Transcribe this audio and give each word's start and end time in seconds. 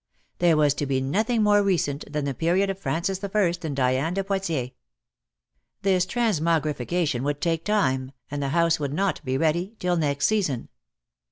There 0.39 0.57
was 0.57 0.73
to 0.73 0.87
be 0.87 0.99
nothing 0.99 1.43
more 1.43 1.61
re 1.61 1.77
cent 1.77 2.11
than 2.11 2.25
the 2.25 2.33
period 2.33 2.71
of 2.71 2.79
Francis 2.79 3.19
the 3.19 3.29
First 3.29 3.63
and 3.63 3.75
Diane 3.75 4.15
de 4.15 4.23
Poictiers. 4.23 4.71
This 5.83 6.07
transmogrification 6.07 7.21
would 7.21 7.39
take 7.39 7.63
time, 7.63 8.11
and 8.31 8.41
the 8.41 8.49
house 8.49 8.79
would 8.79 8.93
not 8.95 9.23
be 9.23 9.37
ready 9.37 9.75
till 9.77 9.97
next 9.97 10.25
season. 10.25 10.69